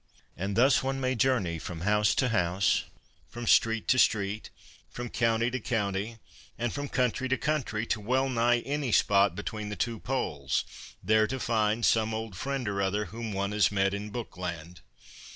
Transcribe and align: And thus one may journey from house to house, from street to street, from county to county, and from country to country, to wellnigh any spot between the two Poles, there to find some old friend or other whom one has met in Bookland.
And 0.35 0.55
thus 0.55 0.81
one 0.81 0.99
may 0.99 1.13
journey 1.13 1.59
from 1.59 1.81
house 1.81 2.15
to 2.15 2.29
house, 2.29 2.85
from 3.29 3.45
street 3.45 3.87
to 3.89 3.99
street, 3.99 4.49
from 4.89 5.09
county 5.09 5.51
to 5.51 5.59
county, 5.59 6.17
and 6.57 6.73
from 6.73 6.89
country 6.89 7.29
to 7.29 7.37
country, 7.37 7.85
to 7.85 8.01
wellnigh 8.01 8.63
any 8.65 8.91
spot 8.91 9.35
between 9.35 9.69
the 9.69 9.75
two 9.75 9.99
Poles, 9.99 10.65
there 11.03 11.27
to 11.27 11.39
find 11.39 11.85
some 11.85 12.15
old 12.15 12.35
friend 12.35 12.67
or 12.67 12.81
other 12.81 13.05
whom 13.13 13.31
one 13.31 13.51
has 13.51 13.71
met 13.71 13.93
in 13.93 14.09
Bookland. 14.09 14.81